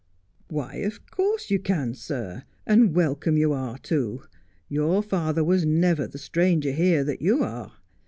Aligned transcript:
'Why, 0.47 0.77
of 0.77 1.05
course 1.11 1.51
you 1.51 1.59
can, 1.59 1.93
sir; 1.93 2.41
and 2.65 2.95
welcome 2.95 3.37
you 3.37 3.53
are, 3.53 3.77
too. 3.77 4.23
Your 4.67 5.03
father 5.03 5.43
was 5.43 5.63
never 5.63 6.07
the 6.07 6.17
stranger 6.17 6.71
here 6.71 7.03
that 7.03 7.21
you 7.21 7.43
are. 7.43 7.73